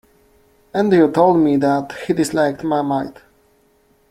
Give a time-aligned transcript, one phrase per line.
[0.73, 3.21] Andrew told me that he disliked Marmite.